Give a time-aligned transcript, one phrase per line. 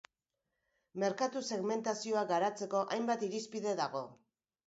[1.01, 4.05] Merkatu-segmentazioa garatzeko hainbat irizpide dago.